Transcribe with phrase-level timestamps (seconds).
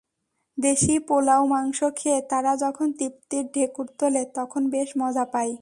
[0.57, 5.49] দেশি পোলাও-মাংস খেয়ে তারা যখন তৃপ্তির ঢেঁকুর তোলে, তখন বেশ মজা পাই।